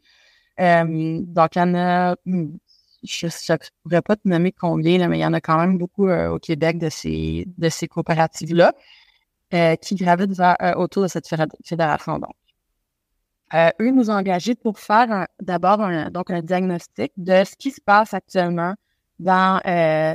donc, 0.57 1.55
il 1.55 1.59
y 1.59 1.61
en 1.61 1.75
a 1.75 2.15
hmm, 2.25 2.57
je 3.03 3.25
ne 3.25 3.57
pourrais 3.83 4.01
pas 4.01 4.15
te 4.15 4.27
nommer 4.27 4.51
combien, 4.51 4.97
là, 4.97 5.07
mais 5.07 5.17
il 5.17 5.21
y 5.21 5.25
en 5.25 5.33
a 5.33 5.41
quand 5.41 5.57
même 5.57 5.77
beaucoup 5.77 6.07
euh, 6.07 6.29
au 6.29 6.39
Québec 6.39 6.77
de 6.77 6.89
ces, 6.89 7.47
de 7.57 7.69
ces 7.69 7.87
coopératives-là 7.87 8.73
euh, 9.53 9.75
qui 9.75 9.95
gravitent 9.95 10.39
euh, 10.39 10.73
autour 10.75 11.03
de 11.03 11.07
cette 11.07 11.27
fédération. 11.65 12.19
Donc. 12.19 12.35
eux 13.79 13.91
nous 13.91 14.09
ont 14.09 14.15
engagés 14.15 14.55
pour 14.55 14.79
faire 14.79 15.27
d'abord 15.41 15.81
un, 15.81 16.09
un 16.13 16.41
diagnostic 16.41 17.11
de 17.17 17.43
ce 17.43 17.55
qui 17.55 17.71
se 17.71 17.81
passe 17.81 18.13
actuellement 18.13 18.75
dans 19.19 19.61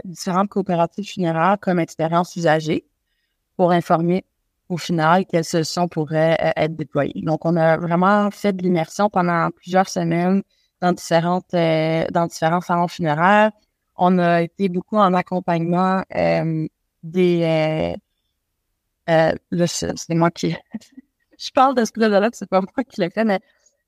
différentes 0.05 0.49
coopératives 0.49 1.09
funéraires 1.09 1.59
comme 1.61 1.79
expérience 1.79 2.35
usagée 2.37 2.87
pour 3.57 3.71
informer 3.71 4.25
au 4.69 4.79
final 4.79 5.27
quelles 5.27 5.45
solutions 5.45 5.87
pourraient 5.87 6.37
être 6.57 6.75
déployées. 6.75 7.23
Donc, 7.23 7.45
on 7.45 7.55
a 7.57 7.77
vraiment 7.77 8.31
fait 8.33 8.53
de 8.53 8.63
l'immersion 8.63 9.09
pendant 9.09 9.51
plusieurs 9.53 9.89
semaines 9.89 10.43
dans 10.81 10.93
différentes 10.93 11.55
euh, 11.55 12.07
dans 12.11 12.27
différents 12.27 12.61
salons 12.61 12.89
funéraires. 12.89 13.53
On 13.97 14.19
a 14.19 14.43
été 14.43 14.69
beaucoup 14.69 14.97
en 14.97 15.15
accompagnement 15.15 16.03
euh, 16.15 16.67
des 17.03 17.95
euh, 19.09 19.33
là, 19.51 19.67
c'est 19.67 20.15
moi 20.15 20.31
qui 20.31 20.55
je 21.39 21.51
parle 21.53 21.75
de 21.77 21.85
ce 21.85 21.93
projet-là, 21.93 22.29
c'est 22.33 22.49
pas 22.49 22.61
moi 22.61 22.85
qui 22.85 23.01
le 23.01 23.11
fait, 23.11 23.25
mais 23.25 23.41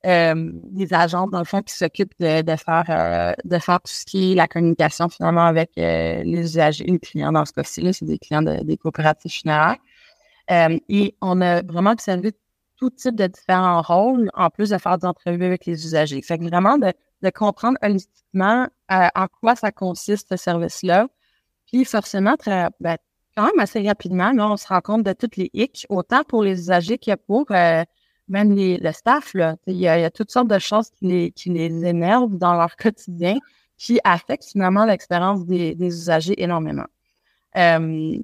des 0.05 0.95
agents 0.95 1.27
dans 1.27 1.41
le 1.41 1.45
fond 1.45 1.61
qui 1.61 1.75
s'occupent 1.75 2.15
de, 2.21 2.43
de, 2.43 2.57
faire 2.57 3.35
de 3.45 3.59
faire 3.59 3.81
tout 3.81 3.93
ce 3.93 4.05
qui 4.05 4.33
est 4.33 4.35
la 4.37 4.47
communication 4.47 5.09
finalement 5.09 5.45
avec 5.47 5.73
les 5.75 6.41
usagers, 6.41 6.85
les 6.85 7.01
clients 7.01 7.33
dans 7.33 7.45
ce 7.45 7.53
cas-ci, 7.53 7.93
c'est 7.93 8.05
des 8.05 8.19
clients 8.19 8.43
des 8.43 8.77
coopératives 8.77 9.33
funéraires. 9.33 9.77
et 10.49 11.17
on 11.21 11.41
a 11.41 11.63
vraiment 11.63 11.91
observé 11.91 12.33
tout 12.79 12.91
type 12.91 13.17
de 13.17 13.27
différents 13.27 13.83
rôles, 13.83 14.31
en 14.35 14.51
plus 14.51 14.71
de 14.71 14.79
faire 14.79 14.99
des 14.99 15.07
entrevues 15.07 15.45
avec 15.45 15.67
les 15.67 15.85
usagers. 15.85 16.23
Fait 16.23 16.39
que 16.39 16.45
vraiment 16.45 16.79
de, 16.79 16.93
de 17.23 17.31
comprendre 17.31 17.77
holistiquement 17.83 18.69
euh, 18.93 19.09
en 19.15 19.27
quoi 19.41 19.57
ça 19.57 19.73
consiste 19.73 20.29
ce 20.31 20.37
service-là. 20.37 21.09
Puis 21.67 21.85
forcément, 21.85 22.37
très, 22.37 22.69
ben, 22.81 22.97
quand 23.37 23.45
même 23.45 23.59
assez 23.59 23.87
rapidement, 23.87 24.33
là, 24.33 24.49
on 24.51 24.57
se 24.57 24.67
rend 24.69 24.81
compte 24.81 25.03
de 25.03 25.13
toutes 25.13 25.37
les 25.37 25.51
hicks, 25.53 25.87
autant 25.89 26.23
pour 26.25 26.43
les 26.43 26.59
usagers 26.59 26.99
que 26.99 27.15
pour 27.15 27.47
euh, 27.51 27.85
même 28.29 28.55
les, 28.55 28.79
le 28.79 28.93
staff. 28.93 29.35
Là. 29.35 29.57
Il, 29.67 29.77
y 29.77 29.89
a, 29.89 29.99
il 29.99 30.03
y 30.03 30.05
a 30.05 30.11
toutes 30.11 30.31
sortes 30.31 30.49
de 30.49 30.59
choses 30.59 30.91
qui 30.91 31.07
les, 31.07 31.31
qui 31.33 31.51
les 31.51 31.85
énervent 31.85 32.37
dans 32.37 32.55
leur 32.55 32.77
quotidien, 32.77 33.37
qui 33.77 34.01
affectent 34.05 34.51
finalement 34.51 34.85
l'expérience 34.85 35.45
des, 35.45 35.75
des 35.75 35.87
usagers 35.87 36.41
énormément. 36.43 36.87
Euh, 37.57 38.19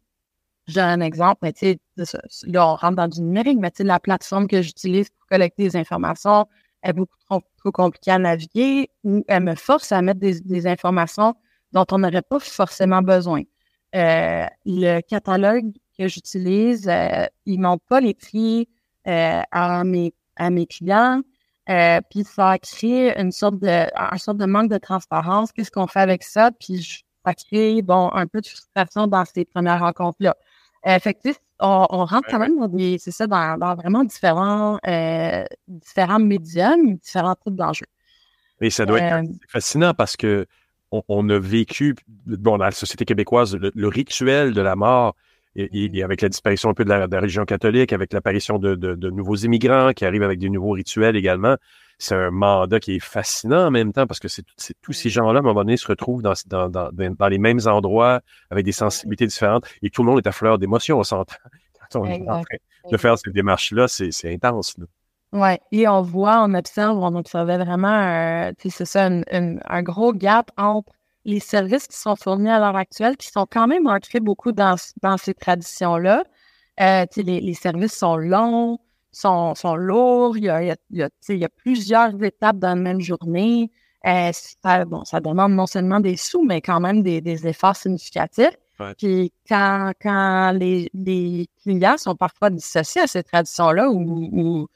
j'ai 0.66 0.80
un 0.80 1.00
exemple, 1.00 1.38
mais 1.42 1.52
tu 1.52 1.78
sais, 2.04 2.18
là, 2.46 2.68
on 2.68 2.76
rentre 2.76 2.96
dans 2.96 3.08
du 3.08 3.20
numérique, 3.20 3.58
mais 3.60 3.70
tu 3.70 3.78
sais, 3.78 3.84
la 3.84 4.00
plateforme 4.00 4.48
que 4.48 4.62
j'utilise 4.62 5.10
pour 5.10 5.26
collecter 5.26 5.64
des 5.64 5.76
informations 5.76 6.46
est 6.82 6.92
beaucoup 6.92 7.16
trop, 7.28 7.42
compliquée 7.72 8.12
à 8.12 8.18
naviguer 8.18 8.90
ou 9.04 9.24
elle 9.28 9.42
me 9.42 9.54
force 9.54 9.92
à 9.92 10.02
mettre 10.02 10.20
des, 10.20 10.66
informations 10.66 11.34
dont 11.72 11.86
on 11.90 11.98
n'aurait 11.98 12.22
pas 12.22 12.38
forcément 12.38 13.02
besoin. 13.02 13.42
Euh, 13.94 14.46
le 14.66 15.00
catalogue 15.00 15.72
que 15.98 16.08
j'utilise, 16.08 16.88
euh, 16.88 17.26
il 17.46 17.60
montre 17.60 17.84
pas 17.88 18.00
les 18.00 18.14
prix 18.14 18.68
euh, 19.06 19.42
à, 19.50 19.84
mes, 19.84 20.14
à 20.36 20.50
mes 20.50 20.66
clients. 20.66 21.22
Euh, 21.70 22.00
puis 22.10 22.24
ça 22.24 22.58
crée 22.58 23.18
une 23.18 23.32
sorte 23.32 23.58
de 23.58 23.86
un 23.96 24.18
sorte 24.18 24.38
de 24.38 24.46
manque 24.46 24.70
de 24.70 24.78
transparence. 24.78 25.52
Qu'est-ce 25.52 25.70
qu'on 25.70 25.86
fait 25.86 26.00
avec 26.00 26.22
ça? 26.22 26.50
Puis 26.52 27.04
ça 27.24 27.34
crée 27.34 27.80
bon 27.82 28.10
un 28.12 28.26
peu 28.26 28.40
de 28.40 28.46
frustration 28.46 29.06
dans 29.06 29.24
ces 29.24 29.44
premières 29.44 29.80
rencontres-là. 29.80 30.36
Euh, 30.86 30.98
on, 31.60 31.86
on, 31.90 32.04
rentre 32.04 32.28
quand 32.28 32.38
même 32.38 32.58
dans 32.58 32.68
des, 32.68 32.98
c'est 32.98 33.10
ça, 33.10 33.26
dans, 33.26 33.56
dans, 33.58 33.74
vraiment 33.74 34.04
différents, 34.04 34.78
euh, 34.86 35.44
différents 35.66 36.18
médiums, 36.18 36.96
différents 36.96 37.36
types 37.36 37.54
d'enjeux. 37.54 37.86
Et 38.60 38.70
ça 38.70 38.84
doit 38.84 39.00
être 39.00 39.24
euh, 39.24 39.32
fascinant 39.48 39.94
parce 39.94 40.16
que 40.16 40.46
on, 40.90 41.02
on, 41.08 41.28
a 41.30 41.38
vécu, 41.38 41.94
bon, 42.06 42.58
dans 42.58 42.64
la 42.64 42.70
société 42.70 43.04
québécoise, 43.04 43.56
le, 43.56 43.88
rituel 43.88 44.52
de 44.52 44.60
la 44.60 44.76
mort, 44.76 45.16
et, 45.56 46.02
avec 46.02 46.20
la 46.20 46.28
disparition 46.28 46.70
un 46.70 46.74
peu 46.74 46.84
de 46.84 46.90
la, 46.90 47.06
de 47.06 47.14
la 47.14 47.20
religion 47.20 47.44
catholique, 47.44 47.92
avec 47.92 48.12
l'apparition 48.12 48.58
de, 48.58 48.74
de, 48.74 48.94
de, 48.94 49.10
nouveaux 49.10 49.36
immigrants 49.36 49.92
qui 49.92 50.04
arrivent 50.04 50.22
avec 50.22 50.38
des 50.38 50.50
nouveaux 50.50 50.72
rituels 50.72 51.16
également, 51.16 51.56
c'est 52.04 52.14
un 52.14 52.30
mandat 52.30 52.80
qui 52.80 52.96
est 52.96 53.02
fascinant 53.02 53.66
en 53.66 53.70
même 53.70 53.92
temps 53.92 54.06
parce 54.06 54.20
que 54.20 54.28
c'est 54.28 54.44
tous 54.82 54.92
ces 54.92 55.08
gens-là, 55.08 55.38
à 55.38 55.40
un 55.40 55.42
moment 55.42 55.60
donné, 55.60 55.76
se 55.76 55.86
retrouvent 55.86 56.22
dans, 56.22 56.34
dans, 56.46 56.68
dans, 56.68 56.90
dans, 56.92 57.28
les 57.28 57.38
mêmes 57.38 57.60
endroits 57.66 58.20
avec 58.50 58.64
des 58.64 58.72
sensibilités 58.72 59.26
différentes 59.26 59.64
et 59.82 59.88
tout 59.88 60.02
le 60.02 60.10
monde 60.10 60.18
est 60.18 60.28
à 60.28 60.32
fleur 60.32 60.58
d'émotion, 60.58 60.98
on 60.98 61.02
s'entend. 61.02 61.34
Quand 61.90 62.00
on 62.00 62.04
est 62.06 62.20
en 62.28 62.42
train 62.42 62.56
de 62.90 62.96
faire 62.96 63.18
ces 63.18 63.30
démarches-là, 63.30 63.88
c'est 63.88 64.32
intense. 64.32 64.76
Oui, 65.32 65.56
et 65.72 65.88
on 65.88 66.02
voit, 66.02 66.44
on 66.44 66.54
observe, 66.54 66.96
on 66.98 67.14
observait 67.16 67.58
vraiment, 67.58 68.52
c'est 68.58 68.84
ça, 68.84 69.08
un, 69.30 69.82
gros 69.82 70.12
gap 70.12 70.50
entre 70.56 70.92
les 71.24 71.40
services 71.40 71.86
qui 71.86 71.96
sont 71.96 72.16
fournis 72.16 72.50
à 72.50 72.58
l'heure 72.58 72.76
actuelle, 72.76 73.16
qui 73.16 73.28
sont 73.28 73.46
quand 73.50 73.66
même 73.66 73.86
ancrés 73.86 74.20
beaucoup 74.20 74.52
dans, 74.52 74.76
dans 75.02 75.16
ces 75.16 75.32
traditions-là. 75.32 76.24
Euh, 76.80 77.06
les, 77.16 77.40
les 77.40 77.54
services 77.54 77.94
sont 77.94 78.16
longs, 78.16 78.78
sont, 79.14 79.54
sont 79.54 79.76
lourds. 79.76 80.36
Il 80.36 80.44
y, 80.44 80.48
a, 80.50 80.62
il, 80.62 80.76
y 80.90 81.02
a, 81.02 81.08
il 81.28 81.38
y 81.38 81.44
a 81.44 81.48
plusieurs 81.48 82.22
étapes 82.22 82.58
dans 82.58 82.68
la 82.68 82.74
même 82.74 83.00
journée. 83.00 83.70
Euh, 84.06 84.30
ça, 84.32 84.84
bon, 84.84 85.04
ça 85.04 85.20
demande 85.20 85.52
non 85.52 85.66
seulement 85.66 86.00
des 86.00 86.16
sous, 86.16 86.44
mais 86.44 86.60
quand 86.60 86.80
même 86.80 87.02
des, 87.02 87.20
des 87.20 87.46
efforts 87.46 87.76
significatifs. 87.76 88.56
Puis 88.98 89.32
quand, 89.48 89.92
quand 90.02 90.50
les, 90.50 90.90
les 90.92 91.48
clients 91.62 91.96
sont 91.96 92.16
parfois 92.16 92.50
dissociés 92.50 93.02
à 93.02 93.06
ces 93.06 93.22
traditions-là 93.22 93.88
ou, 93.88 94.28
ou 94.32 94.68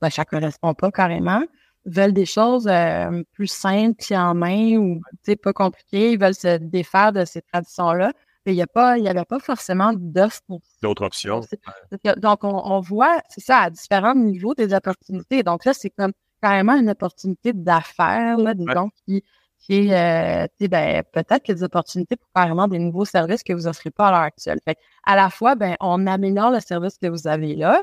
ben, 0.00 0.10
ça 0.10 0.24
correspond 0.24 0.74
pas 0.74 0.90
carrément, 0.90 1.42
veulent 1.86 2.12
des 2.12 2.26
choses 2.26 2.66
euh, 2.66 3.22
plus 3.32 3.46
simples, 3.46 3.96
qui 3.96 4.16
en 4.16 4.34
main 4.34 4.76
ou 4.76 5.00
pas 5.42 5.52
compliquées, 5.52 6.12
ils 6.12 6.18
veulent 6.18 6.34
se 6.34 6.56
défaire 6.58 7.12
de 7.12 7.24
ces 7.24 7.42
traditions-là 7.42 8.12
il 8.52 8.56
n'y 8.56 8.62
a 8.62 8.66
pas, 8.66 8.98
il 8.98 9.04
y 9.04 9.08
avait 9.08 9.24
pas 9.24 9.38
forcément 9.38 9.92
d'offres 9.96 10.42
D'autres 10.82 11.04
options. 11.04 11.40
Donc, 12.18 12.44
on, 12.44 12.80
voit, 12.80 13.20
c'est 13.28 13.40
ça, 13.40 13.58
à 13.58 13.70
différents 13.70 14.14
niveaux 14.14 14.54
des 14.54 14.74
opportunités. 14.74 15.42
Donc 15.42 15.64
là, 15.64 15.72
c'est 15.72 15.90
comme 15.90 16.12
carrément 16.42 16.74
une 16.74 16.90
opportunité 16.90 17.52
d'affaires, 17.52 18.36
là, 18.36 18.54
disons, 18.54 18.90
qui, 19.06 19.24
qui 19.58 19.88
est, 19.88 20.44
euh, 20.44 20.68
ben, 20.68 21.02
peut-être 21.12 21.42
qu'il 21.42 21.54
y 21.54 21.56
a 21.56 21.58
des 21.60 21.64
opportunités 21.64 22.16
pour 22.16 22.28
carrément 22.34 22.68
des 22.68 22.78
nouveaux 22.78 23.06
services 23.06 23.42
que 23.42 23.54
vous 23.54 23.66
offrez 23.66 23.90
pas 23.90 24.08
à 24.08 24.10
l'heure 24.10 24.20
actuelle. 24.20 24.58
Fait 24.64 24.76
à 25.04 25.16
la 25.16 25.30
fois, 25.30 25.54
ben, 25.54 25.76
on 25.80 26.06
améliore 26.06 26.50
le 26.50 26.60
service 26.60 26.98
que 26.98 27.06
vous 27.06 27.26
avez 27.26 27.54
là, 27.54 27.82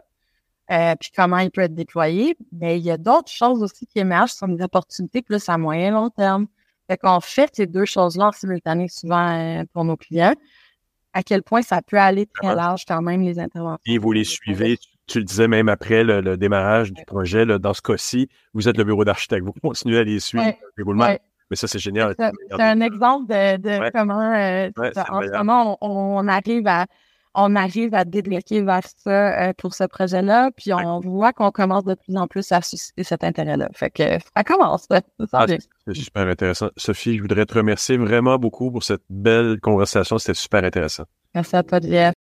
euh, 0.72 0.96
puis 1.00 1.12
comment 1.16 1.40
il 1.40 1.50
peut 1.50 1.62
être 1.62 1.74
déployé, 1.74 2.38
mais 2.52 2.78
il 2.80 2.84
y 2.84 2.92
a 2.92 2.98
d'autres 2.98 3.32
choses 3.32 3.64
aussi 3.64 3.88
qui 3.88 4.00
émergent, 4.00 4.34
sont 4.34 4.48
des 4.48 4.64
opportunités 4.64 5.22
plus 5.22 5.50
à 5.50 5.58
moyen 5.58 5.92
long 5.92 6.10
terme. 6.10 6.48
Fait 6.92 6.98
qu'on 6.98 7.22
fait 7.22 7.50
ces 7.54 7.68
deux 7.68 7.86
choses-là 7.86 8.28
en 8.28 8.32
simultané 8.34 8.90
souvent 8.90 9.30
euh, 9.30 9.64
pour 9.72 9.86
nos 9.86 9.96
clients. 9.96 10.36
À 11.14 11.24
quel 11.24 11.42
point 11.42 11.62
ça 11.62 11.82
peut 11.82 11.98
aller 11.98 12.26
très 12.26 12.54
large 12.54 12.84
quand 12.86 13.02
même, 13.02 13.22
les 13.22 13.40
interventions. 13.40 13.80
Et 13.86 13.98
vous 13.98 14.12
les 14.12 14.26
suivez, 14.26 14.78
tu, 15.08 15.20
le 15.20 15.24
disais 15.24 15.48
même 15.48 15.70
après 15.70 16.04
le, 16.04 16.36
démarrage 16.36 16.92
du 16.92 17.06
projet, 17.06 17.46
dans 17.46 17.74
ce 17.74 17.82
cas-ci, 17.82 18.28
vous 18.54 18.68
êtes 18.68 18.76
le 18.78 18.84
bureau 18.84 19.06
d'architecte, 19.06 19.46
vous 19.46 19.54
continuez 19.54 20.00
à 20.00 20.04
les 20.04 20.20
suivre. 20.20 20.52
Mais 20.76 21.56
ça, 21.56 21.68
c'est 21.68 21.80
génial. 21.80 22.14
C'est 22.20 22.62
un 22.62 22.82
exemple 22.82 23.28
de, 23.28 23.92
comment, 23.92 24.34
euh, 24.34 24.70
en 25.10 25.22
ce 25.22 25.38
moment, 25.38 25.78
on, 25.80 26.28
arrive 26.28 26.68
à 26.68 26.88
on 27.34 27.56
arrive 27.56 27.94
à 27.94 28.06
débloquer 28.06 28.62
vers 28.62 28.84
ça 28.98 29.50
euh, 29.50 29.54
pour 29.58 29.74
ce 29.74 29.86
projet-là, 29.86 30.52
puis 30.56 30.74
on 30.74 31.00
voit 31.00 31.34
qu'on 31.34 31.52
commence 31.52 31.86
de 31.86 31.96
plus 31.96 32.18
en 32.18 32.28
plus 32.28 32.52
à 32.52 32.62
susciter 32.62 33.04
cet 33.04 33.24
intérêt-là. 33.24 33.70
Fait 33.74 33.90
que 33.90 34.04
ça 34.36 34.44
commence. 34.44 34.88
Ah, 35.34 35.46
c'est 35.48 35.94
super 35.94 36.28
intéressant. 36.28 36.70
Sophie, 36.78 37.18
je 37.18 37.22
voudrais 37.22 37.46
te 37.46 37.54
remercier 37.54 37.98
vraiment 37.98 38.38
beaucoup 38.38 38.72
pour 38.72 38.84
cette 38.84 39.04
belle 39.10 39.60
conversation. 39.62 40.18
C'était 40.18 40.34
super 40.34 40.64
intéressant. 40.64 41.04
Merci 41.34 41.56
à 41.56 41.64
toi, 41.64 41.80
Jeff. 41.82 42.14